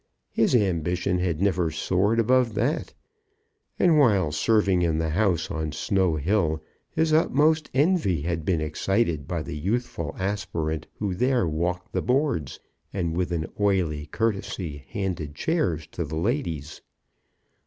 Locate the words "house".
5.11-5.51